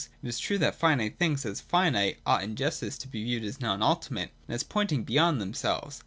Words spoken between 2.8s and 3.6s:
to be viewed